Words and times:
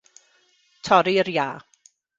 Torri'r 0.89 1.33
iâ 1.37 1.49